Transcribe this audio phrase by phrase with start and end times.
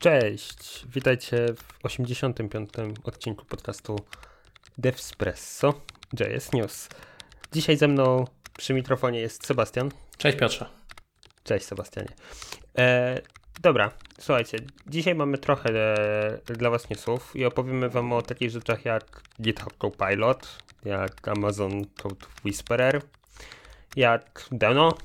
[0.00, 2.70] Cześć, witajcie w 85.
[3.04, 3.96] odcinku podcastu
[4.78, 5.74] Devspresso
[6.20, 6.88] JS News.
[7.52, 8.24] Dzisiaj ze mną
[8.58, 9.90] przy mikrofonie jest Sebastian.
[10.18, 10.66] Cześć Piotrze.
[11.44, 12.08] Cześć Sebastianie.
[12.78, 13.20] E,
[13.62, 13.90] dobra,
[14.20, 15.70] słuchajcie, dzisiaj mamy trochę
[16.48, 21.84] e, dla was newsów i opowiemy wam o takich rzeczach jak GitHub Copilot, jak Amazon
[22.02, 23.02] Code Whisperer,
[23.96, 24.98] jak Deno,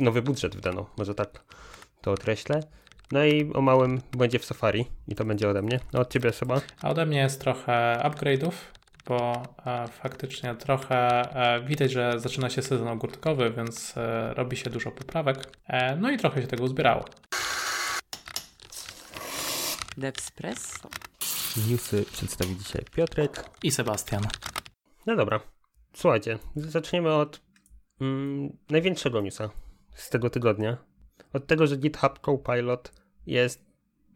[0.00, 1.44] nowy budżet w Deno, może tak
[2.00, 2.60] to określę.
[3.12, 5.80] No i o małym błędzie w Safari i to będzie ode mnie.
[5.92, 6.60] No od ciebie chyba?
[6.82, 8.52] A ode mnie jest trochę upgrade'ów,
[9.06, 14.70] bo e, faktycznie trochę e, widać, że zaczyna się sezon ogórkowy, więc e, robi się
[14.70, 15.58] dużo poprawek.
[15.66, 17.04] E, no i trochę się tego uzbierało.
[19.96, 20.88] Devspresso.
[21.70, 23.44] Newsy przedstawi dzisiaj Piotrek.
[23.62, 24.22] I Sebastian.
[25.06, 25.40] No dobra,
[25.94, 27.40] słuchajcie, zaczniemy od
[28.00, 29.50] mm, największego newsa
[29.94, 30.76] z tego tygodnia.
[31.32, 32.92] Od tego, że GitHub Copilot
[33.28, 33.68] jest,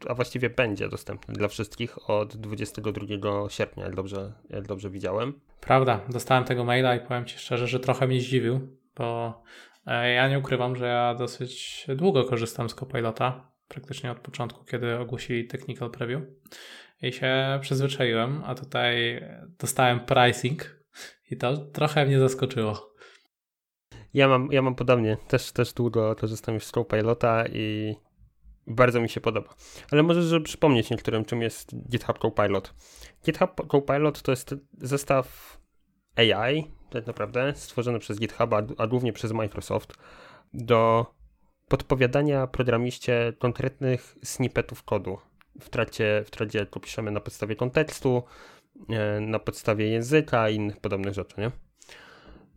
[0.08, 3.06] a właściwie będzie dostępny dla wszystkich od 22
[3.48, 5.40] sierpnia, jak dobrze, jak dobrze widziałem.
[5.60, 9.42] Prawda, dostałem tego maila i powiem Ci szczerze, że trochę mnie zdziwił, bo
[9.86, 14.98] e, ja nie ukrywam, że ja dosyć długo korzystam z Copilota, praktycznie od początku, kiedy
[14.98, 16.22] ogłosili Technical Preview
[17.02, 19.24] i się przyzwyczaiłem, a tutaj
[19.58, 20.82] dostałem pricing
[21.30, 22.92] i to trochę mnie zaskoczyło.
[24.14, 27.94] Ja mam, ja mam podobnie, też, też długo korzystam już z Copilota i
[28.66, 29.54] bardzo mi się podoba.
[29.90, 32.74] Ale może, żeby przypomnieć niektórym, czym jest GitHub Copilot.
[33.24, 35.58] GitHub Copilot to jest zestaw
[36.16, 39.94] AI, tak naprawdę, stworzony przez GitHub, a głównie przez Microsoft,
[40.54, 41.06] do
[41.68, 45.18] podpowiadania programiście konkretnych snippetów kodu
[45.60, 48.22] w trakcie, w trakcie jak piszemy na podstawie kontekstu,
[48.88, 51.50] e, na podstawie języka i innych podobnych rzeczy, nie?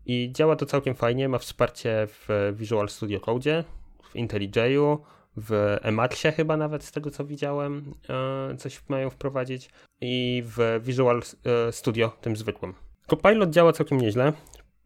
[0.05, 3.63] I działa to całkiem fajnie, ma wsparcie w Visual Studio Code,
[4.03, 4.97] w IntelliJ'u,
[5.37, 9.69] w Emaxie chyba nawet z tego co widziałem, e, coś mają wprowadzić
[10.01, 12.73] i w Visual e, Studio, tym zwykłym.
[13.07, 14.33] Copilot działa całkiem nieźle.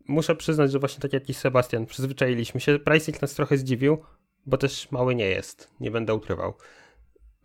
[0.08, 2.80] Muszę przyznać, że właśnie tak jak i Sebastian, przyzwyczailiśmy się.
[2.80, 3.98] Pricing nas trochę zdziwił,
[4.46, 6.54] bo też mały nie jest, nie będę ukrywał.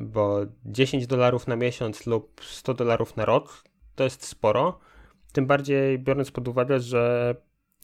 [0.01, 3.65] Bo 10 dolarów na miesiąc lub 100 dolarów na rok
[3.95, 4.79] to jest sporo.
[5.33, 7.35] Tym bardziej biorąc pod uwagę, że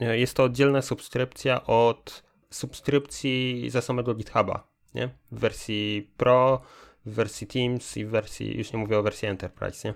[0.01, 5.09] jest to oddzielna subskrypcja od subskrypcji za samego GitHuba, nie?
[5.33, 6.61] W wersji Pro,
[7.07, 9.95] w wersji Teams i w wersji, już nie mówię o wersji Enterprise, nie?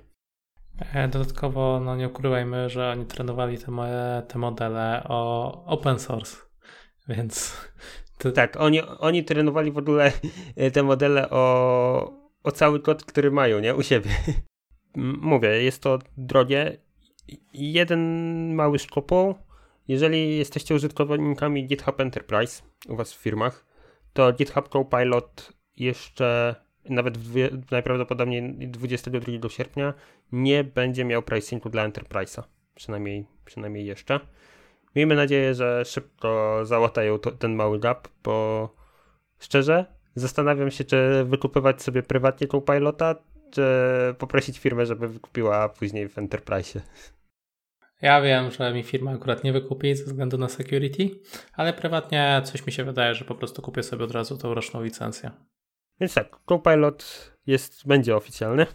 [0.92, 3.72] E, dodatkowo, no nie ukrywajmy, że oni trenowali te,
[4.28, 6.36] te modele o open source,
[7.08, 7.56] więc...
[8.18, 8.32] To...
[8.32, 10.12] Tak, oni, oni trenowali w ogóle
[10.72, 12.12] te modele o,
[12.42, 13.74] o cały kod, który mają, nie?
[13.74, 14.10] U siebie.
[15.20, 16.78] Mówię, jest to drogie.
[17.52, 18.00] Jeden
[18.54, 19.34] mały szkopuł,
[19.88, 23.63] jeżeli jesteście użytkownikami GitHub Enterprise u Was w firmach,
[24.14, 26.54] to GitHub Copilot jeszcze
[26.88, 27.34] nawet w,
[27.70, 29.94] najprawdopodobniej 22 sierpnia
[30.32, 32.42] nie będzie miał pricingu dla Enterprise'a.
[32.74, 34.20] Przynajmniej, przynajmniej jeszcze.
[34.96, 38.68] Miejmy nadzieję, że szybko załatają to, ten mały gap, bo
[39.38, 43.14] szczerze zastanawiam się, czy wykupywać sobie prywatnie Copilota,
[43.50, 43.64] czy
[44.18, 46.80] poprosić firmę, żeby wykupiła później w Enterprise'ie.
[48.04, 51.10] Ja wiem, że mi firma akurat nie wykupi ze względu na security,
[51.52, 54.82] ale prywatnie coś mi się wydaje, że po prostu kupię sobie od razu tą roczną
[54.82, 55.30] licencję.
[56.00, 58.66] Więc tak, Copilot jest, będzie oficjalny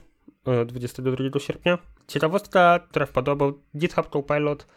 [0.66, 1.78] 22 sierpnia.
[2.08, 4.68] Ciekawostka, która wpadła, bo GitHub Copilot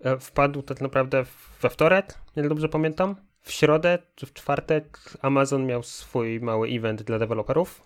[0.00, 1.24] e, wpadł tak naprawdę
[1.60, 3.16] we wtorek, jak dobrze pamiętam.
[3.40, 7.82] W środę czy w czwartek Amazon miał swój mały event dla deweloperów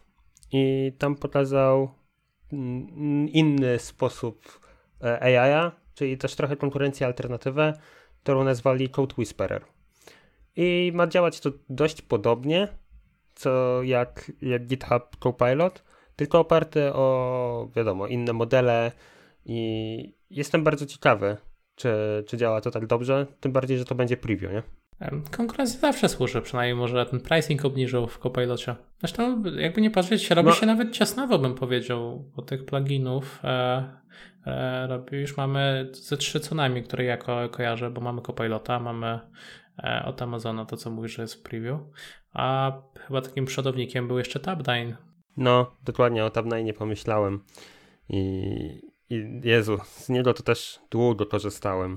[0.53, 1.91] i tam pokazał
[3.33, 4.61] inny sposób
[5.03, 7.79] e, AI, czyli też trochę konkurencję alternatywę,
[8.23, 9.65] którą nazwali Code Whisperer.
[10.57, 12.69] I ma działać to dość podobnie,
[13.35, 15.85] co jak, jak GitHub Copilot,
[16.17, 18.93] tylko oparte o, wiadomo, inne modele
[19.45, 21.37] i jestem bardzo ciekawy,
[21.75, 21.93] czy,
[22.27, 24.63] czy działa to tak dobrze, tym bardziej, że to będzie preview, nie?
[25.31, 28.77] Konkurencja zawsze służy, przynajmniej może ten pricing obniżył w Copilocie.
[28.99, 30.55] Zresztą, jakby nie patrzeć, robi no.
[30.55, 33.85] się nawet ciasnawo, bym powiedział, bo tych pluginów e,
[34.47, 38.81] e, robi, już mamy ze trzy co najmniej, które ja ko kojarzę, bo mamy Copilota,
[38.81, 39.21] mamy
[39.79, 41.81] e, od Amazona to, co mówisz, że jest preview,
[42.33, 44.97] a chyba takim przodownikiem był jeszcze Tabdine.
[45.37, 47.45] No, dokładnie o Tabdine nie pomyślałem
[48.09, 48.21] i,
[49.11, 51.97] i Jezu, z niego to też długo korzystałem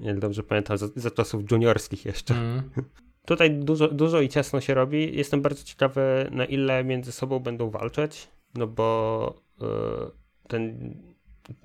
[0.00, 2.34] jak dobrze pamiętam, za, za czasów juniorskich jeszcze.
[2.34, 2.70] Mm.
[3.26, 5.16] Tutaj dużo, dużo i ciasno się robi.
[5.16, 9.64] Jestem bardzo ciekawy, na ile między sobą będą walczyć, no bo y,
[10.48, 10.94] ten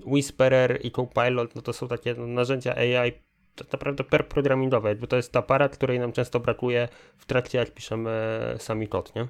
[0.06, 3.12] Whisperer i Copilot, no to są takie no, narzędzia AI
[3.56, 7.72] tak naprawdę per programingowe, jakby to jest aparat, której nam często brakuje w trakcie, jak
[7.72, 9.28] piszemy sami kod, nie?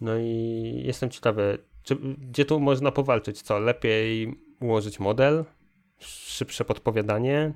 [0.00, 1.96] No i jestem ciekawy, czy,
[2.30, 3.42] gdzie tu można powalczyć?
[3.42, 5.44] Co, lepiej ułożyć model?
[6.06, 7.52] Szybsze podpowiadanie?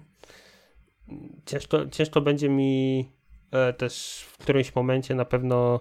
[1.47, 3.05] Ciężko, ciężko będzie mi
[3.51, 5.81] e, też w którymś momencie na pewno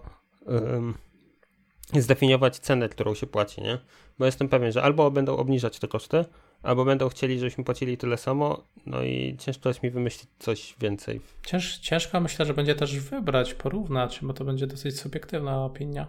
[1.93, 3.77] zdefiniować cenę, którą się płaci, nie?
[4.19, 6.25] Bo jestem pewien, że albo będą obniżać te koszty,
[6.63, 11.21] albo będą chcieli, żebyśmy płacili tyle samo, no i ciężko jest mi wymyślić coś więcej.
[11.45, 16.07] Cięż, ciężko myślę, że będzie też wybrać, porównać, bo to będzie dosyć subiektywna opinia.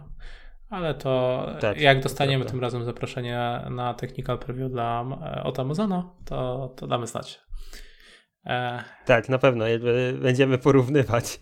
[0.69, 1.45] Ale to
[1.77, 5.05] jak dostaniemy tym razem zaproszenie na technical preview dla,
[5.43, 7.41] od Amazona, to, to damy znać.
[8.45, 8.83] E...
[9.05, 9.65] Tak, na pewno.
[10.21, 11.39] Będziemy porównywać.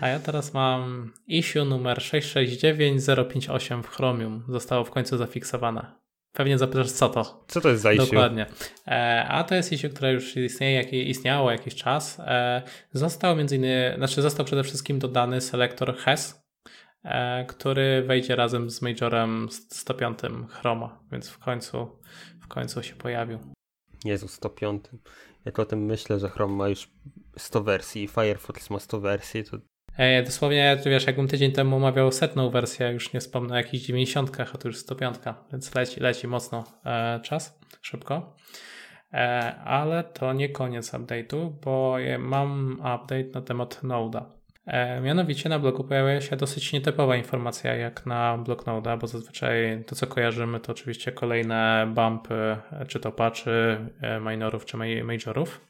[0.00, 4.44] A ja teraz mam issue numer 669058 w Chromium.
[4.48, 5.92] Zostało w końcu zafiksowane.
[6.32, 7.44] Pewnie zapytasz, co to?
[7.48, 8.04] Co to jest za issue?
[8.06, 8.46] Dokładnie.
[8.86, 12.20] E, a to jest issue, które już istnieje, jak, istniało jakiś czas.
[12.20, 12.62] E,
[12.92, 16.45] został między innymi, znaczy został przede wszystkim dodany selektor HES, e,
[17.48, 20.18] który wejdzie razem z Majorem 105
[20.48, 21.98] Chroma, więc w końcu,
[22.40, 23.38] w końcu się pojawił.
[24.04, 24.84] Jezu, 105.
[25.44, 26.88] Jak o tym myślę, że Chrome ma już
[27.38, 29.56] 100 wersji, Firefox ma 100 wersji, to
[29.96, 34.40] E, dosłownie, wiesz, jakbym tydzień temu omawiał setną wersję, już nie wspomnę o jakichś 90,
[34.40, 35.16] a to już 105,
[35.52, 38.36] więc leci, leci mocno e, czas, szybko.
[39.12, 44.35] E, ale to nie koniec update'u, bo mam update na temat Node'a.
[44.66, 49.84] E, mianowicie na blogu pojawia się dosyć nietypowa informacja jak na blog Node'a, bo zazwyczaj
[49.86, 52.56] to co kojarzymy to oczywiście kolejne bumpy,
[52.88, 53.50] czy to patchy,
[54.00, 55.60] e, minorów czy majorów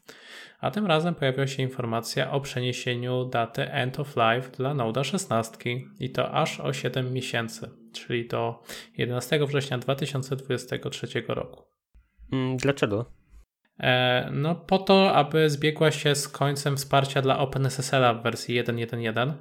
[0.59, 5.57] a tym razem pojawiła się informacja o przeniesieniu daty end of life dla Node'a 16
[5.99, 8.63] i to aż o 7 miesięcy, czyli do
[8.97, 11.63] 11 września 2023 roku.
[12.31, 13.11] Mm, dlaczego?
[13.79, 19.33] E, no po to, aby zbiegła się z końcem wsparcia dla OpenSSL w wersji 1.1.1.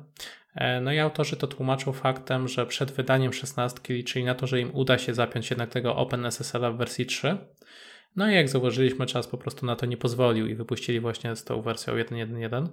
[0.55, 4.61] E, no i autorzy to tłumaczą faktem, że przed wydaniem 16 liczyli na to, że
[4.61, 7.39] im uda się zapiąć jednak tego OpenSSL w wersji 3,
[8.17, 11.45] no i jak zauważyliśmy, czas po prostu na to nie pozwolił i wypuścili właśnie z
[11.45, 12.67] tą wersją 1.1.1.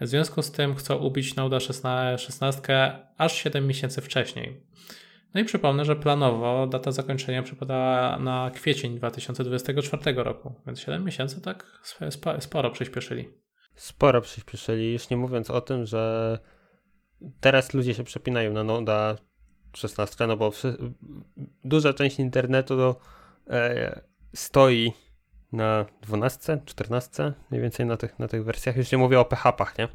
[0.00, 4.60] W związku z tym chcą ubić Node 16 aż 7 miesięcy wcześniej.
[5.36, 11.40] No i przypomnę, że planowo data zakończenia przypadała na kwiecień 2024 roku, więc 7 miesięcy
[11.40, 11.80] tak
[12.40, 13.28] sporo przyspieszyli.
[13.74, 16.38] Sporo przyspieszyli, już nie mówiąc o tym, że
[17.40, 19.16] teraz ludzie się przepinają na Node
[19.72, 20.52] 16, no bo
[21.64, 22.96] duża część internetu to,
[23.50, 24.00] e,
[24.34, 24.92] stoi
[25.52, 28.76] na 12, 14, mniej więcej na tych, na tych wersjach.
[28.76, 29.88] Już nie mówię o PHP-ach, nie?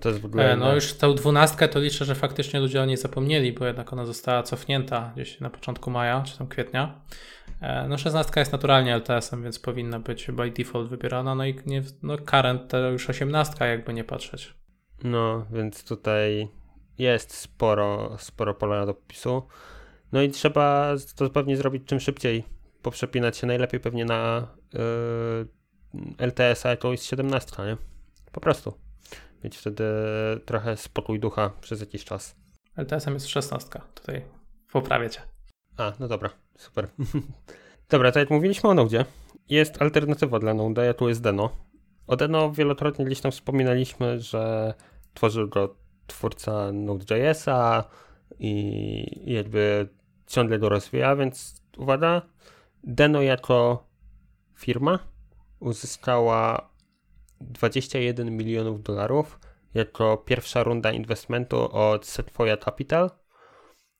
[0.00, 0.52] To jest w ogóle.
[0.52, 3.92] E, no już tę 12 to liczę, że faktycznie ludzie o niej zapomnieli, bo jednak
[3.92, 7.00] ona została cofnięta gdzieś na początku maja czy tam kwietnia.
[7.60, 11.34] E, no 16 jest naturalnie LTS-em, więc powinna być by default wybierana.
[11.34, 14.54] No i nie, no current to już 18, jakby nie patrzeć.
[15.02, 16.48] No, więc tutaj
[16.98, 19.42] jest sporo, sporo pola do popisu.
[20.12, 22.44] No i trzeba to pewnie zrobić czym szybciej,
[22.82, 27.76] poprzepinać się najlepiej pewnie na yy, LTS-a jakąś 17, nie?
[28.32, 28.83] Po prostu.
[29.44, 29.84] Mieć wtedy
[30.44, 32.36] trochę spokój ducha przez jakiś czas.
[32.76, 34.24] LTS-em jest 16, tutaj
[34.72, 35.20] poprawię cię.
[35.76, 36.88] A, no dobra, super.
[37.90, 39.04] dobra, tak jak mówiliśmy o Node,
[39.48, 41.56] jest alternatywa dla Node, tu jest Deno.
[42.06, 44.74] O Deno wielokrotnie gdzieś tam wspominaliśmy, że
[45.14, 45.76] tworzył go
[46.06, 47.84] twórca Node.jsa
[48.38, 49.88] i jakby
[50.26, 52.22] ciągle go rozwija, więc uwaga,
[52.84, 53.86] Deno jako
[54.58, 54.98] firma
[55.60, 56.73] uzyskała
[57.40, 59.40] 21 milionów dolarów
[59.74, 63.10] jako pierwsza runda inwestymentu od Sequoia Capital.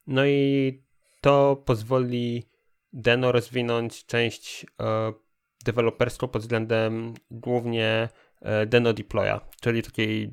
[0.06, 0.82] No i
[1.20, 2.48] to pozwoli
[2.92, 5.12] Deno rozwinąć część e,
[5.64, 8.08] deweloperską pod względem głównie
[8.40, 10.30] e, Deno Deploya, czyli takiej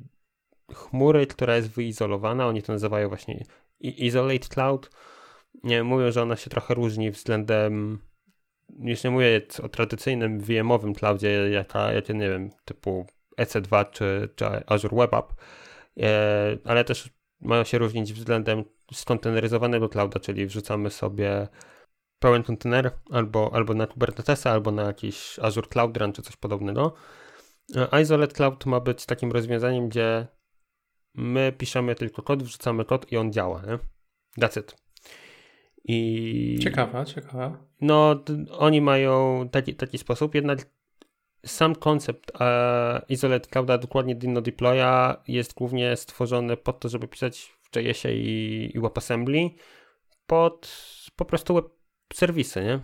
[0.73, 2.47] chmury, która jest wyizolowana.
[2.47, 3.43] Oni to nazywają właśnie
[3.79, 4.89] Isolate Cloud.
[5.63, 7.99] Nie, mówią, że ona się trochę różni względem
[8.79, 13.05] już nie mówię o tradycyjnym VM-owym cloudzie, jaka, jakie, nie wiem, typu
[13.39, 15.33] EC2 czy, czy Azure Web App,
[15.99, 17.09] e, ale też
[17.41, 18.63] mają się różnić względem
[18.93, 21.47] skonteneryzowanego clouda, czyli wrzucamy sobie
[22.19, 26.93] pełen kontener albo, albo na Kubernetesa, albo na jakiś Azure Cloud Run czy coś podobnego.
[27.75, 30.27] E, Isolate Cloud ma być takim rozwiązaniem, gdzie
[31.15, 33.61] my piszemy tylko kod, wrzucamy kod i on działa.
[33.61, 33.79] Nie?
[34.45, 34.75] That's it.
[35.83, 37.70] I ciekawa, ciekawa.
[37.81, 38.23] No,
[38.57, 40.59] oni mają taki, taki sposób, jednak
[41.45, 47.53] sam koncept e, Isolate Clouda, dokładnie Dino Deploya jest głównie stworzony pod to, żeby pisać
[47.61, 49.49] w JS-ie i, i WebAssembly
[50.27, 50.75] pod
[51.15, 51.65] po prostu web
[52.13, 52.79] serwisy, nie?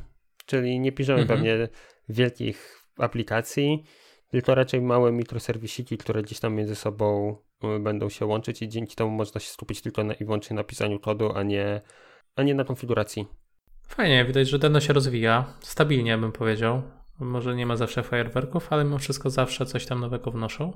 [0.45, 1.39] Czyli nie piszemy mhm.
[1.39, 1.69] pewnie
[2.09, 3.83] wielkich aplikacji,
[4.31, 7.37] tylko raczej małe mikroserwisiki, które gdzieś tam między sobą
[7.79, 10.99] będą się łączyć i dzięki temu można się skupić tylko na, i wyłącznie na pisaniu
[10.99, 11.81] kodu, a nie,
[12.35, 13.27] a nie na konfiguracji.
[13.87, 15.53] Fajnie, widać, że Deno się rozwija.
[15.59, 16.81] Stabilnie bym powiedział.
[17.19, 20.73] Może nie ma zawsze fajerwerków, ale mimo wszystko zawsze coś tam nowego wnoszą.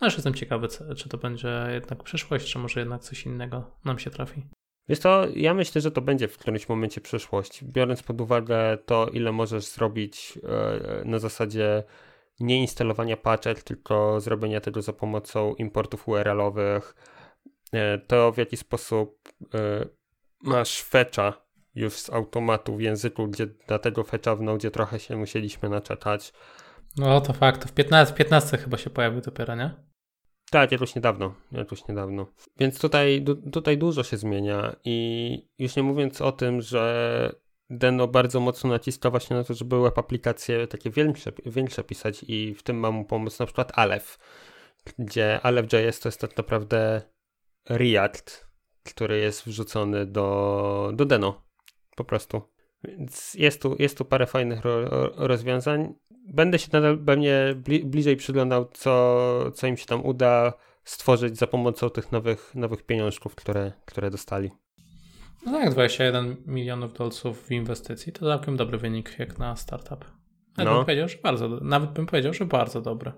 [0.00, 3.98] No już jestem ciekawy, czy to będzie jednak przyszłość, czy może jednak coś innego nam
[3.98, 4.42] się trafi.
[4.88, 7.64] Wiesz to, ja myślę, że to będzie w którymś momencie przyszłość.
[7.64, 11.84] Biorąc pod uwagę to, ile możesz zrobić e, na zasadzie
[12.40, 16.94] nie instalowania patchet, tylko zrobienia tego za pomocą importów URL-owych,
[17.72, 19.86] e, to w jaki sposób e,
[20.42, 21.41] masz fetcha
[21.74, 26.32] już z automatu w języku, gdzie na tego fetcha w Node trochę się musieliśmy naczekać.
[26.96, 29.70] No to fakt, w 15, 15 chyba się pojawił dopiero, nie?
[30.50, 32.26] Tak, jakoś niedawno, jakoś niedawno.
[32.58, 37.32] Więc tutaj, tutaj dużo się zmienia i już nie mówiąc o tym, że
[37.70, 42.54] Deno bardzo mocno naciska właśnie na to, żeby web aplikacje takie większe, większe pisać i
[42.54, 44.18] w tym mam mu pomóc na przykład Aleph,
[44.98, 47.02] gdzie Aleph.js to jest tak naprawdę
[47.68, 48.46] React,
[48.84, 51.42] który jest wrzucony do, do Deno
[51.96, 52.42] po prostu.
[52.84, 55.94] Więc jest tu, jest tu parę fajnych ro, rozwiązań.
[56.10, 60.52] Będę się nadal pewnie bli, bliżej przyglądał, co, co im się tam uda
[60.84, 64.50] stworzyć za pomocą tych nowych, nowych pieniążków, które, które dostali.
[65.46, 70.21] No tak, 21 milionów dolców w inwestycji to całkiem dobry wynik jak na startup.
[70.56, 70.76] Nawet, no.
[70.76, 73.12] bym powiedział, że bardzo, nawet bym powiedział, że bardzo dobry.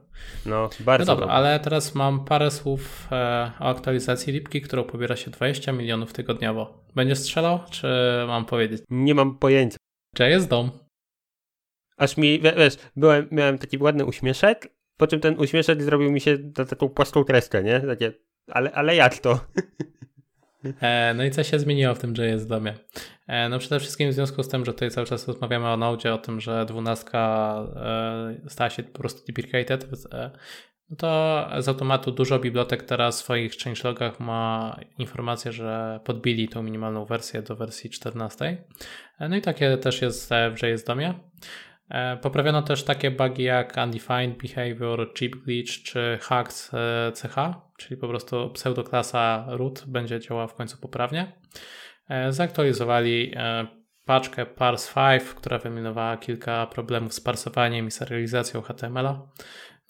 [0.46, 5.16] No, bardzo no dobra, ale teraz mam parę słów e, o aktualizacji Lipki, którą pobiera
[5.16, 6.84] się 20 milionów tygodniowo.
[6.94, 7.86] Będziesz strzelał, czy
[8.26, 8.82] mam powiedzieć?
[8.90, 9.76] Nie mam pojęcia.
[10.14, 10.70] Gdzie jest dom?
[11.96, 16.38] Aż mi, wiesz, byłem, miałem taki ładny uśmieszek, po czym ten uśmieszek zrobił mi się
[16.58, 17.80] na taką płaską kreskę, nie?
[17.80, 18.12] Takie,
[18.50, 19.40] ale, ale jak to?
[20.80, 22.74] E, no i co się zmieniło w tym JS domie?
[23.26, 26.14] E, no przede wszystkim w związku z tym, że tutaj cały czas rozmawiamy o Node,
[26.14, 29.88] o tym, że 12 e, stała się po prostu deprecated,
[30.90, 36.62] no to z automatu dużo bibliotek teraz w swoich changelogach ma informację, że podbili tą
[36.62, 38.64] minimalną wersję do wersji 14.
[39.20, 41.14] No i takie też jest w JS domie.
[42.22, 46.70] Poprawiono też takie bugi jak undefined behavior, chip glitch czy hacked
[47.30, 47.36] ch,
[47.78, 51.32] czyli po prostu pseudoklasa root będzie działała w końcu poprawnie.
[52.08, 53.66] E, zaktualizowali e,
[54.04, 59.28] paczkę parse5, która wyeliminowała kilka problemów z parsowaniem i serializacją HTML-a.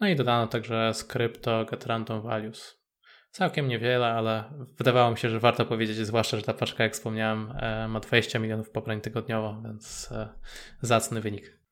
[0.01, 2.85] No i dodano także skrypt get random values.
[3.31, 4.45] Całkiem niewiele, ale
[4.79, 8.39] wydawało mi się, że warto powiedzieć, zwłaszcza, że ta paczka, jak wspomniałem, e, ma 20
[8.39, 10.13] milionów pobrań tygodniowo, więc
[10.81, 11.64] zacny wynik.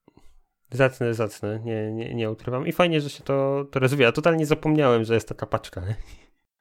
[0.73, 2.67] Zacny, zacny, nie, nie, nie ukrywam.
[2.67, 4.13] I fajnie, że się to, to rozwija.
[4.13, 5.83] Totalnie zapomniałem, że jest taka paczka.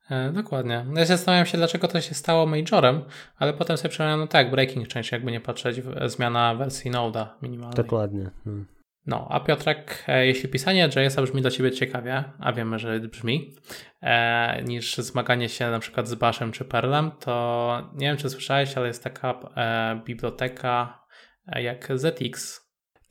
[0.10, 0.86] E, dokładnie.
[0.88, 3.02] No ja zastanawiam się, dlaczego to się stało majorem,
[3.38, 7.76] ale potem sobie przypomniałem, no tak, breaking change, jakby nie patrzeć, zmiana wersji Node'a minimalnej.
[7.76, 8.30] Dokładnie.
[8.44, 8.66] Hmm.
[9.06, 13.56] No, a Piotrek, e, jeśli pisanie JS-a brzmi dla Ciebie ciekawie, a wiemy, że brzmi,
[14.02, 18.78] e, niż zmaganie się na przykład z Bashem czy Perlem, to nie wiem, czy słyszałeś,
[18.78, 21.04] ale jest taka e, biblioteka
[21.48, 22.62] e, jak ZX,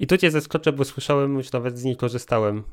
[0.01, 2.65] i tu cię zaskoczę, bo słyszałem, już nawet z niej korzystałem.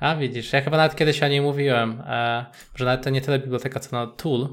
[0.00, 3.38] A widzisz, ja chyba nawet kiedyś o niej mówiłem, e, że nawet to nie tyle
[3.38, 4.48] biblioteka, co no tool.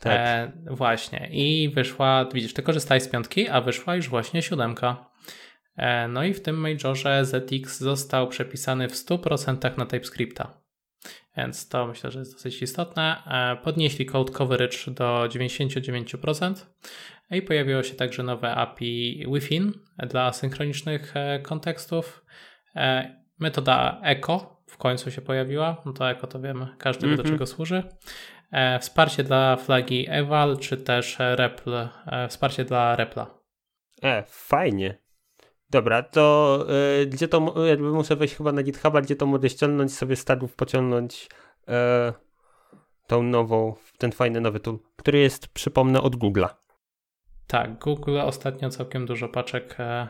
[0.00, 0.12] Tak.
[0.12, 1.28] E, właśnie.
[1.32, 5.10] I wyszła, widzisz, ty korzystałeś z piątki, a wyszła już właśnie siódemka.
[5.76, 10.60] E, no i w tym majorze ZX został przepisany w 100% na TypeScripta.
[11.36, 13.22] Więc to myślę, że jest dosyć istotne.
[13.26, 16.54] E, podnieśli code coverage do 99%.
[17.30, 19.60] I pojawiło się także nowe API Wi-Fi
[19.98, 22.24] dla synchronicznych e, kontekstów.
[22.76, 25.82] E, metoda echo w końcu się pojawiła.
[25.86, 27.34] No to echo to wiemy, każdy wie do mhm.
[27.34, 27.82] czego służy.
[28.52, 31.88] E, wsparcie dla flagi eval, czy też repl,
[32.28, 33.38] wsparcie dla repla.
[34.02, 35.06] E, fajnie.
[35.70, 36.66] Dobra, to
[37.02, 40.54] y, gdzie to, jakby muszę wejść chyba na GitHuba, gdzie to mogę ściągnąć, sobie stagów
[40.54, 41.28] pociągnąć
[41.62, 41.72] y,
[43.06, 46.48] tą nową, ten fajny nowy tool, który jest, przypomnę, od Google'a.
[47.46, 50.08] Tak, Google ostatnio całkiem dużo paczek e,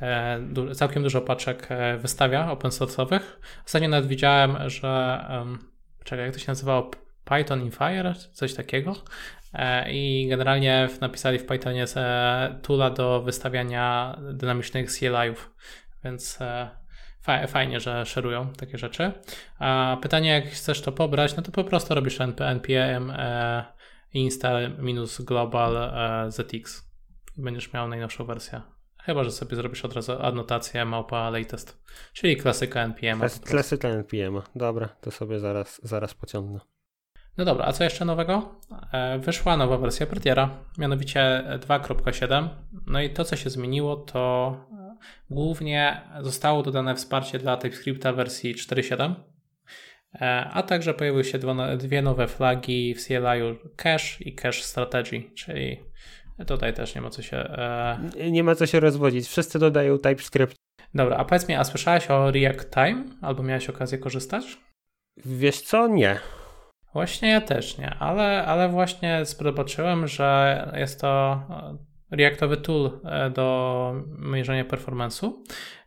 [0.00, 3.20] e, całkiem dużo paczek e, wystawia open source'owych.
[3.66, 5.24] Ostatnio nawet widziałem, że
[6.04, 6.90] czekaj, jak to się nazywało?
[7.24, 8.94] Python in Fire, coś takiego.
[9.90, 11.84] I generalnie napisali w Pythonie
[12.62, 15.54] toola do wystawiania dynamicznych CLI-ów,
[16.04, 16.38] więc
[17.48, 19.12] fajnie, że szerują takie rzeczy.
[19.58, 23.12] A pytanie, jak chcesz to pobrać, no to po prostu robisz npm
[24.14, 26.92] install-global e, zx
[27.38, 28.62] i będziesz miał najnowszą wersję.
[29.02, 33.18] Chyba, że sobie zrobisz od razu adnotację małpa latest, czyli klasyka NPM.
[33.18, 34.42] Klas, klasyka NPM.
[34.56, 36.60] Dobra, to sobie zaraz, zaraz pociągnę.
[37.36, 38.60] No dobra, a co jeszcze nowego?
[38.92, 42.48] E, wyszła nowa wersja Prettiera, mianowicie 2.7.
[42.86, 44.56] No i to, co się zmieniło, to
[45.30, 49.14] głównie zostało dodane wsparcie dla TypeScripta wersji 4.7
[50.50, 51.38] a także pojawiły się
[51.76, 55.80] dwie nowe flagi w CLI Cache i Cache Strategy, czyli
[56.46, 57.36] tutaj też nie ma co się...
[57.36, 58.30] E...
[58.30, 60.56] Nie ma co się rozwodzić, wszyscy dodają TypeScript.
[60.94, 63.04] Dobra, a powiedz mi, a słyszałeś o React Time?
[63.20, 64.44] Albo miałeś okazję korzystać?
[65.24, 65.88] Wiesz co?
[65.88, 66.18] Nie.
[66.92, 71.40] Właśnie ja też nie, ale, ale właśnie zobaczyłem, że jest to
[72.12, 75.32] Reactowy tool e, do mierzenia performance'u.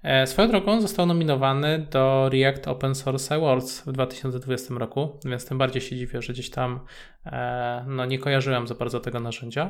[0.05, 5.57] E, swoją drogą został nominowany do React Open Source Awards w 2020 roku, więc tym
[5.57, 6.79] bardziej się dziwię, że gdzieś tam
[7.25, 9.69] e, no, nie kojarzyłem za bardzo tego narzędzia.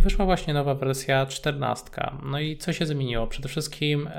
[0.00, 1.90] Wyszła właśnie nowa wersja 14.
[2.22, 3.26] No i co się zmieniło?
[3.26, 4.10] Przede wszystkim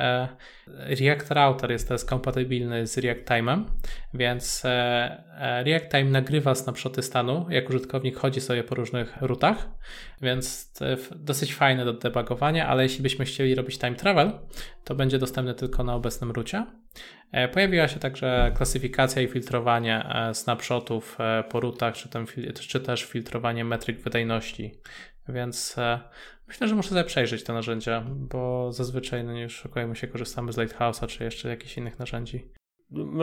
[0.67, 3.63] React Router jest teraz kompatybilny z React Time'em,
[4.13, 4.63] więc
[5.39, 9.69] React Time nagrywa snapshoty stanu, jak użytkownik chodzi sobie po różnych rutach,
[10.21, 10.73] więc
[11.15, 14.31] dosyć fajne do debugowania, ale jeśli byśmy chcieli robić time travel,
[14.83, 16.65] to będzie dostępny tylko na obecnym rucie.
[17.31, 22.79] E, pojawiła się także klasyfikacja i filtrowanie e, snapshotów e, po rutach, czy, tam, czy
[22.79, 24.71] też filtrowanie metryk wydajności.
[25.29, 25.75] Więc
[26.47, 30.57] myślę, że muszę sobie przejrzeć te narzędzia, bo zazwyczaj, no nie szukajmy się, korzystamy z
[30.57, 32.51] Lighthouse'a czy jeszcze jakichś innych narzędzi.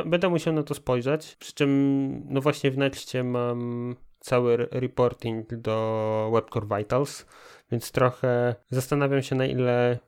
[0.06, 1.36] Będę musiał na to spojrzeć.
[1.40, 7.26] Przy czym, no właśnie w Nexcie mam cały reporting do WebCore Vitals,
[7.72, 9.98] więc trochę zastanawiam się, na ile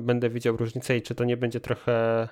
[0.00, 2.28] będę widział różnicę i czy to nie będzie trochę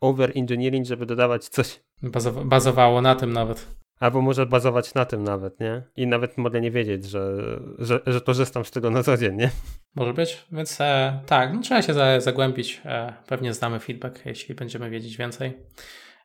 [0.00, 1.80] over-engineering, żeby dodawać coś.
[2.02, 3.66] Bazow bazowało na tym nawet.
[4.00, 5.82] Albo może bazować na tym nawet, nie?
[5.96, 7.36] I nawet mogę nie wiedzieć, że,
[7.78, 9.50] że, że korzystam z tego na co dzień, nie?
[9.94, 12.80] Może być, więc e, tak, no, trzeba się za, zagłębić.
[12.84, 15.52] E, pewnie znamy feedback, jeśli będziemy wiedzieć więcej.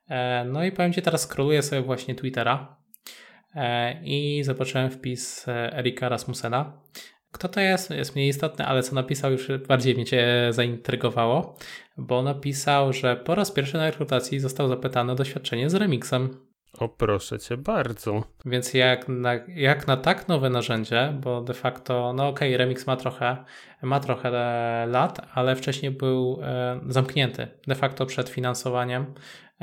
[0.09, 2.77] E, no i powiem Ci, teraz scrolluję sobie właśnie Twittera
[3.55, 6.81] e, i zobaczyłem wpis e, Erika Rasmussena,
[7.33, 11.55] kto to jest, jest mniej istotne, ale co napisał już bardziej mnie cię zaintrygowało,
[11.97, 16.52] bo napisał, że po raz pierwszy na rekrutacji został zapytany o doświadczenie z remixem.
[16.77, 18.23] O proszę cię bardzo.
[18.45, 22.87] Więc jak na, jak na tak nowe narzędzie, bo de facto, no okej, okay, Remix
[22.87, 23.37] ma trochę,
[23.81, 24.29] ma trochę
[24.87, 27.47] lat, ale wcześniej był e, zamknięty.
[27.67, 29.05] De facto przed finansowaniem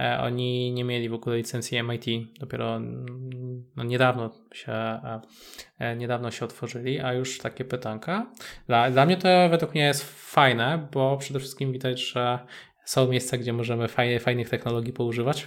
[0.01, 2.05] E, oni nie mieli w ogóle licencji MIT,
[2.39, 2.81] dopiero
[3.77, 5.21] no, niedawno, się, e,
[5.79, 8.27] e, niedawno się otworzyli, a już takie pytanka.
[8.67, 12.39] Dla, dla mnie to według mnie jest fajne, bo przede wszystkim widać, że
[12.85, 13.89] są miejsca, gdzie możemy
[14.21, 15.47] fajnych technologii poużywać.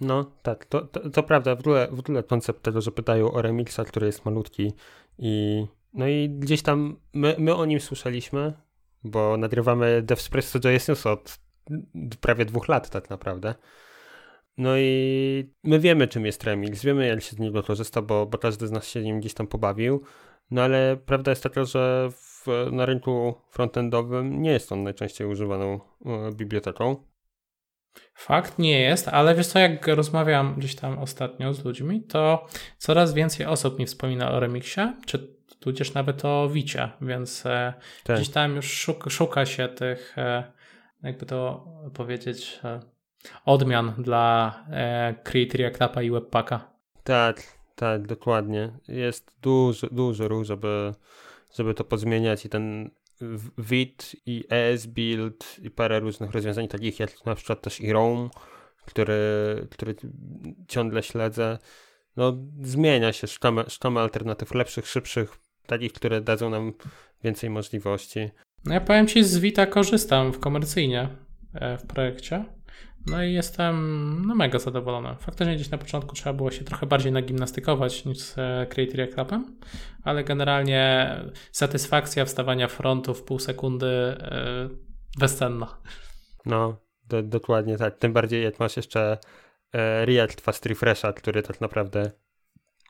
[0.00, 3.42] No tak, to, to, to, prawda, w ogóle, w ogóle koncept tego, że pytają o
[3.42, 4.72] remixa, który jest malutki
[5.18, 8.52] i no i gdzieś tam my, my o nim słyszeliśmy,
[9.04, 11.38] bo nagrywamy DevSpresso.js News od
[12.20, 13.54] prawie dwóch lat tak naprawdę.
[14.58, 18.38] No i my wiemy, czym jest remix, wiemy, jak się z niego korzysta, bo, bo
[18.38, 20.02] każdy z nas się nim gdzieś tam pobawił.
[20.50, 25.80] No ale prawda jest taka, że w, na rynku frontendowym nie jest on najczęściej używaną
[26.06, 26.96] e, biblioteką.
[28.14, 32.46] Fakt nie jest, ale wiesz co, jak rozmawiam gdzieś tam ostatnio z ludźmi, to
[32.78, 37.74] coraz więcej osób mi wspomina o remixie, czy tudzież nawet o Wicie, więc e,
[38.04, 38.16] tak.
[38.16, 40.52] gdzieś tam już szuka, szuka się tych e,
[41.02, 42.80] jakby to powiedzieć, e,
[43.44, 46.70] odmian dla e, Create React i Webpacka.
[47.04, 47.42] Tak,
[47.74, 48.72] tak, dokładnie.
[48.88, 50.94] Jest dużo, dużo ruch, żeby,
[51.56, 52.90] żeby to pozmieniać i ten
[53.58, 58.30] Vit i ESBuild i parę różnych rozwiązań, takich jak na przykład też i Roam,
[58.86, 59.16] który,
[59.70, 59.94] który
[60.68, 61.58] ciągle śledzę.
[62.16, 66.72] No, zmienia się, szukamy, alternatyw lepszych, szybszych, takich, które dadzą nam
[67.24, 68.30] więcej możliwości.
[68.64, 71.08] No ja powiem Ci, z Vita korzystam w komercyjnie
[71.54, 72.44] e, w projekcie.
[73.06, 73.74] No i jestem
[74.26, 75.16] no, mega zadowolony.
[75.18, 79.18] Faktycznie gdzieś na początku trzeba było się trochę bardziej nagimnastykować niż z e, Create React
[79.18, 79.58] Appem,
[80.04, 81.14] ale generalnie
[81.52, 84.16] satysfakcja wstawania frontu w pół sekundy
[84.66, 84.78] yy,
[85.18, 85.76] bezcenna.
[86.46, 86.76] No,
[87.08, 87.98] do, dokładnie tak.
[87.98, 89.18] Tym bardziej jak masz jeszcze
[89.72, 92.10] e, React Fast Refresha, który tak naprawdę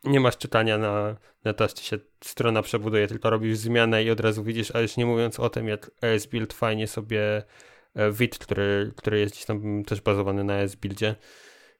[0.05, 4.20] nie masz czytania na, na to, czy się strona przebuduje, tylko robisz zmianę i od
[4.20, 7.42] razu widzisz, a już nie mówiąc o tym, jak ESBuild fajnie sobie
[8.12, 11.14] Wit, e, który, który jest gdzieś tam też bazowany na ESBuildzie,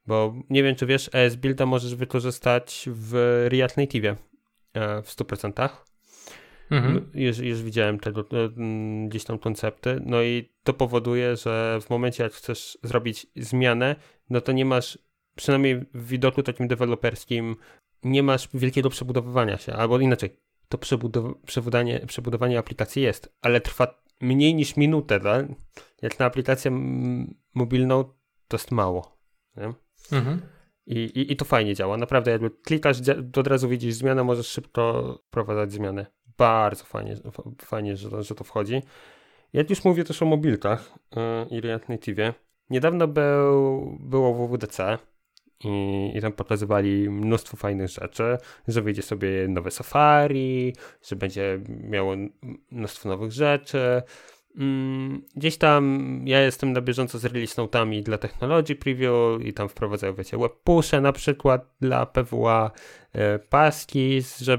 [0.07, 4.17] bo nie wiem, czy wiesz, ESBuilda możesz wykorzystać w React Native e,
[5.03, 5.69] w 100%.
[6.71, 7.11] Mhm.
[7.15, 8.49] Już, już widziałem tego, e,
[9.09, 13.97] gdzieś tam koncepty, no i to powoduje, że w momencie jak chcesz zrobić zmianę,
[14.31, 14.99] no to nie masz
[15.37, 17.57] przynajmniej w widoku takim deweloperskim
[18.05, 20.37] nie masz wielkiego przebudowywania się, albo inaczej,
[20.69, 25.47] to przebudow przebudowanie, przebudowanie aplikacji jest, ale trwa mniej niż minutę, tak?
[26.03, 26.71] Jak na aplikację
[27.55, 28.05] mobilną,
[28.49, 29.19] to jest mało.
[30.13, 30.41] Mhm.
[30.87, 31.97] I, i, I to fajnie działa.
[31.97, 32.97] Naprawdę, jakby klikasz,
[33.37, 36.07] od razu widzisz zmianę, możesz szybko wprowadzać zmiany.
[36.39, 37.17] Bardzo fajnie,
[37.63, 38.83] fajnie że, że to wchodzi.
[39.53, 42.35] Jak już mówię też o mobilkach yy, i React Native.
[42.71, 44.99] Niedawno był, było WWDC
[45.65, 52.15] i, i tam pokazywali mnóstwo fajnych rzeczy, że wyjdzie sobie nowe Safari, że będzie miało
[52.71, 54.03] mnóstwo nowych rzeczy.
[54.59, 59.69] Mm, gdzieś tam ja jestem na bieżąco z release notami dla technologii preview i tam
[59.69, 62.71] wprowadzają, wiecie, web pushe na przykład dla PWA,
[63.13, 64.59] e, paski, że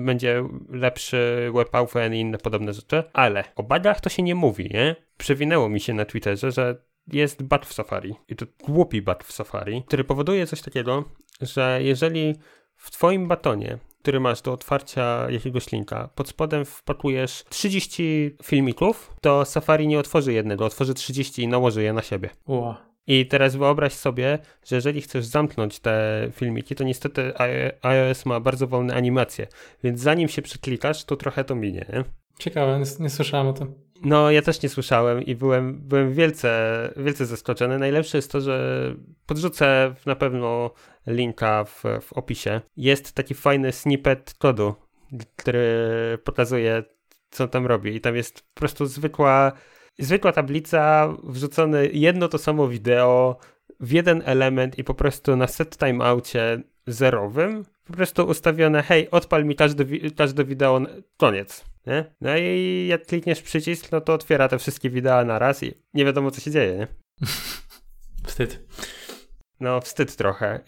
[0.00, 4.96] będzie lepszy WebAuthn i inne podobne rzeczy, ale o badach to się nie mówi, nie?
[5.18, 9.32] Przewinęło mi się na Twitterze, że jest bat w Safari i to głupi bat w
[9.32, 11.04] Safari, który powoduje coś takiego,
[11.40, 12.34] że jeżeli
[12.76, 19.44] w twoim batonie który masz do otwarcia jakiegoś linka, pod spodem wpakujesz 30 filmików, to
[19.44, 22.30] Safari nie otworzy jednego, otworzy 30 i nałoży je na siebie.
[22.46, 22.74] Wow.
[23.06, 27.32] I teraz wyobraź sobie, że jeżeli chcesz zamknąć te filmiki, to niestety
[27.82, 29.46] iOS ma bardzo wolne animacje,
[29.84, 32.04] więc zanim się przyklikasz, to trochę to minie, nie?
[32.38, 33.74] Ciekawe, nie, nie słyszałem o tym.
[34.04, 37.78] No, ja też nie słyszałem i byłem, byłem wielce, wielce zaskoczony.
[37.78, 38.84] Najlepsze jest to, że
[39.26, 40.70] podrzucę na pewno
[41.06, 42.60] linka w, w opisie.
[42.76, 44.74] Jest taki fajny snippet kodu,
[45.36, 45.68] który
[46.24, 46.82] pokazuje,
[47.30, 47.96] co tam robi.
[47.96, 49.52] I tam jest po prostu zwykła,
[49.98, 53.36] zwykła tablica, wrzucone jedno to samo wideo
[53.80, 59.44] w jeden element i po prostu na set timeoutie zerowym po prostu ustawione, hej, odpal
[59.44, 59.84] mi każde,
[60.16, 60.80] każde wideo,
[61.16, 61.64] koniec.
[61.86, 62.14] Nie?
[62.20, 66.04] No i jak klikniesz przycisk, no to otwiera te wszystkie wideo na raz i nie
[66.04, 66.86] wiadomo, co się dzieje, nie?
[68.26, 68.60] Wstyd.
[69.60, 70.46] No, wstyd trochę.
[70.46, 70.60] E,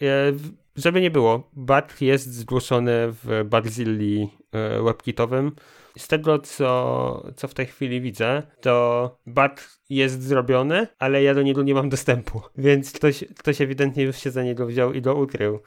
[0.75, 2.91] żeby nie było, BAT jest zgłoszony
[3.23, 5.51] w Barzilli e, webkitowym.
[5.97, 11.41] Z tego, co, co w tej chwili widzę, to BAT jest zrobiony, ale ja do
[11.41, 12.41] niego nie mam dostępu.
[12.57, 15.59] Więc ktoś, ktoś ewidentnie już się za niego wziął i go ukrył.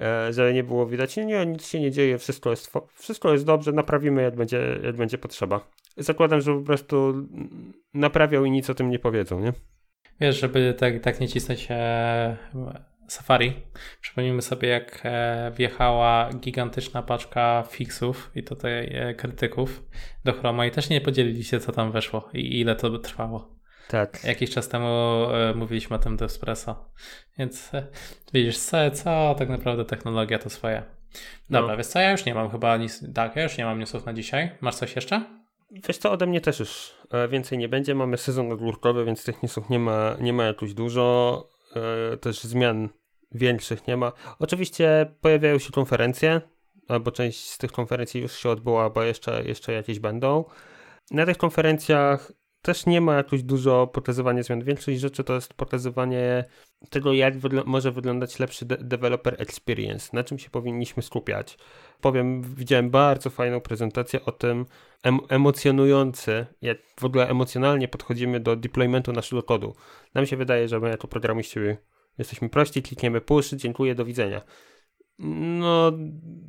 [0.00, 3.72] E, żeby nie było widać, nie, nic się nie dzieje, wszystko jest, wszystko jest dobrze,
[3.72, 5.70] naprawimy jak będzie, jak będzie potrzeba.
[5.96, 7.14] Zakładam, że po prostu
[7.94, 9.52] naprawiał i nic o tym nie powiedzą, nie?
[10.20, 12.36] Wiesz, żeby tak, tak nie cisnąć e,
[13.08, 13.52] Safari,
[14.00, 19.82] przypomnijmy sobie jak e, wjechała gigantyczna paczka fixów i tutaj e, krytyków
[20.24, 23.56] do Chroma i też nie podzielili się co tam weszło i ile to by trwało.
[23.88, 24.24] Tak.
[24.24, 24.86] Jakiś czas temu
[25.32, 26.90] e, mówiliśmy o tym do Espresso.
[27.38, 27.70] Więc
[28.32, 30.82] widzisz, co, co tak naprawdę technologia to swoje.
[31.50, 31.76] Dobra, no.
[31.76, 34.12] wiesz co, ja już nie mam chyba nic, tak, ja już nie mam newsów na
[34.12, 34.50] dzisiaj.
[34.60, 35.24] Masz coś jeszcze?
[35.70, 36.94] Wiesz co, ode mnie też już
[37.30, 37.94] więcej nie będzie.
[37.94, 41.55] Mamy sezon ogórkowy, więc tych newsów nie ma, nie ma jakoś dużo.
[42.20, 42.88] Też zmian
[43.32, 44.12] większych nie ma.
[44.38, 46.40] Oczywiście pojawiają się konferencje,
[46.88, 50.44] albo część z tych konferencji już się odbyła, bo jeszcze, jeszcze jakieś będą.
[51.10, 52.32] Na tych konferencjach
[52.66, 54.64] też nie ma jakoś dużo pokazywania zmian.
[54.64, 56.44] Większość rzeczy to jest pokazywanie
[56.90, 57.34] tego, jak
[57.66, 61.58] może wyglądać lepszy de developer experience, na czym się powinniśmy skupiać.
[62.00, 64.66] Powiem, widziałem bardzo fajną prezentację o tym,
[65.02, 69.74] em emocjonujący, jak w ogóle emocjonalnie podchodzimy do deploymentu naszego kodu.
[70.14, 71.60] Nam się wydaje, że my jako programiści
[72.18, 74.40] jesteśmy prości, klikniemy push, dziękuję, do widzenia.
[75.18, 75.92] No,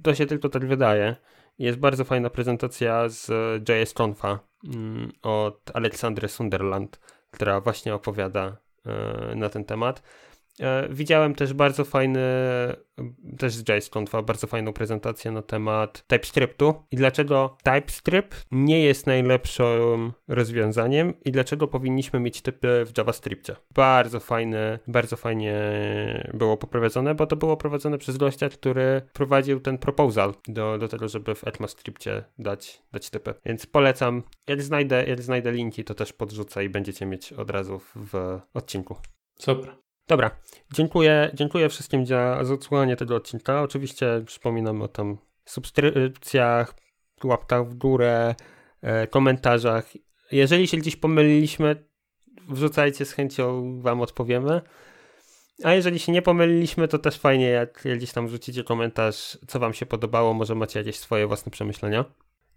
[0.04, 1.16] to się tylko tak wydaje.
[1.60, 3.30] Jest bardzo fajna prezentacja z
[3.70, 7.00] JS Confa mm, od Aleksandry Sunderland,
[7.32, 10.04] która właśnie opowiada e, na ten temat.
[10.62, 12.20] E, widziałem też bardzo fajny,
[13.38, 19.08] też z JS Confa, bardzo fajną prezentację na temat TypeScriptu i dlaczego TypeScript nie jest
[19.08, 23.56] najlepszym rozwiązaniem i dlaczego powinniśmy mieć typy w JavaScriptie.
[23.76, 25.54] Bardzo fajne, bardzo fajnie
[26.34, 31.08] było poprowadzone, bo to było prowadzone przez gościa, który prowadził ten proposal do, do tego,
[31.08, 33.34] żeby w ECMAScriptie dać, dać typy.
[33.46, 34.24] Więc polecam.
[34.48, 38.96] Jak znajdę, jak znajdę linki, to też podrzucę i będziecie mieć od razu w odcinku.
[39.40, 39.87] Super.
[40.08, 40.32] Dobra,
[40.74, 43.62] dziękuję, dziękuję wszystkim za, za odsłuchanie tego odcinka.
[43.62, 46.76] Oczywiście przypominam o tam subskrypcjach,
[47.24, 48.36] łapkach w górę,
[48.82, 49.94] e, komentarzach.
[50.32, 51.88] Jeżeli się gdzieś pomyliliśmy,
[52.50, 54.62] wrzucajcie, z chęcią wam odpowiemy.
[55.64, 59.74] A jeżeli się nie pomyliliśmy, to też fajnie, jak gdzieś tam wrzucicie komentarz, co wam
[59.74, 62.06] się podobało, może macie jakieś swoje własne przemyślenia.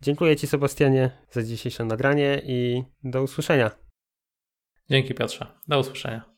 [0.02, 3.70] Dziękuję Ci, Sebastianie, za dzisiejsze nagranie i do usłyszenia.
[4.90, 5.46] Dzięki, Piotrze.
[5.68, 6.30] Do usłyszenia.